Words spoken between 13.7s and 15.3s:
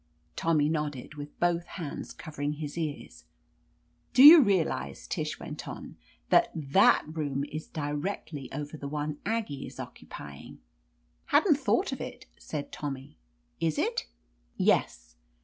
It?" "Yes.